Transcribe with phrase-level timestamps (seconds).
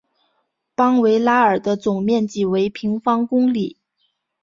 [0.73, 3.77] 邦维拉尔的总面积为平方公里。